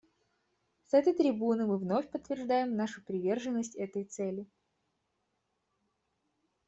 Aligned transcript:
С 0.87 0.95
этой 0.95 1.13
трибуны 1.13 1.67
мы 1.67 1.77
вновь 1.77 2.09
подтверждаем 2.09 2.75
нашу 2.75 3.03
приверженность 3.03 3.75
этой 3.75 4.03
цели. 4.03 4.47